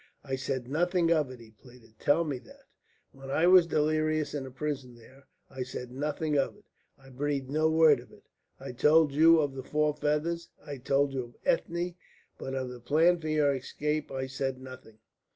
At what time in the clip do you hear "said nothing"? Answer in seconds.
0.35-1.11, 5.61-6.35, 14.25-14.97